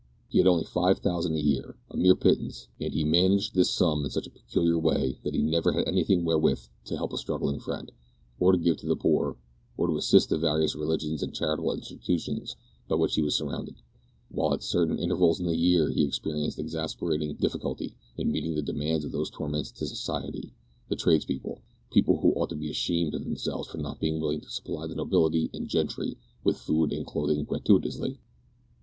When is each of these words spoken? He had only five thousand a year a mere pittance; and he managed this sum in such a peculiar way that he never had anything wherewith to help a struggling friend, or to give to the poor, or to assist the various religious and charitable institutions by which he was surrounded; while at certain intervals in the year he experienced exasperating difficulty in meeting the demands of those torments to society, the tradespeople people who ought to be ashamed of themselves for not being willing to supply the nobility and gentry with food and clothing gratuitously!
He 0.29 0.39
had 0.39 0.47
only 0.47 0.63
five 0.63 0.97
thousand 0.97 1.35
a 1.35 1.39
year 1.43 1.77
a 1.91 1.95
mere 1.95 2.15
pittance; 2.15 2.69
and 2.79 2.91
he 2.91 3.03
managed 3.03 3.53
this 3.53 3.69
sum 3.69 4.03
in 4.03 4.09
such 4.09 4.25
a 4.25 4.31
peculiar 4.31 4.79
way 4.79 5.19
that 5.21 5.35
he 5.35 5.43
never 5.43 5.73
had 5.73 5.87
anything 5.87 6.25
wherewith 6.25 6.59
to 6.85 6.95
help 6.97 7.13
a 7.13 7.19
struggling 7.19 7.59
friend, 7.59 7.91
or 8.39 8.51
to 8.51 8.57
give 8.57 8.77
to 8.77 8.87
the 8.87 8.95
poor, 8.95 9.37
or 9.77 9.85
to 9.85 9.97
assist 9.97 10.29
the 10.31 10.39
various 10.39 10.73
religious 10.75 11.21
and 11.21 11.35
charitable 11.35 11.71
institutions 11.73 12.55
by 12.87 12.95
which 12.95 13.13
he 13.13 13.21
was 13.21 13.35
surrounded; 13.37 13.75
while 14.31 14.55
at 14.55 14.63
certain 14.63 14.97
intervals 14.97 15.39
in 15.39 15.45
the 15.45 15.55
year 15.55 15.91
he 15.91 16.03
experienced 16.03 16.57
exasperating 16.57 17.35
difficulty 17.35 17.95
in 18.17 18.31
meeting 18.31 18.55
the 18.55 18.63
demands 18.63 19.05
of 19.05 19.11
those 19.11 19.29
torments 19.29 19.69
to 19.71 19.85
society, 19.85 20.51
the 20.89 20.95
tradespeople 20.95 21.61
people 21.91 22.19
who 22.21 22.33
ought 22.33 22.49
to 22.49 22.55
be 22.55 22.71
ashamed 22.71 23.13
of 23.13 23.23
themselves 23.23 23.67
for 23.67 23.77
not 23.77 23.99
being 23.99 24.19
willing 24.19 24.41
to 24.41 24.49
supply 24.49 24.87
the 24.87 24.95
nobility 24.95 25.51
and 25.53 25.67
gentry 25.67 26.17
with 26.43 26.57
food 26.57 26.91
and 26.91 27.05
clothing 27.05 27.43
gratuitously! 27.43 28.17